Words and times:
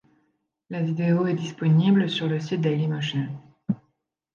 La 0.71 0.81
vidéo 0.81 1.27
est 1.27 1.35
disponible 1.35 2.09
sur 2.09 2.27
le 2.27 2.39
site 2.39 2.61
Dailymotion. 2.61 3.27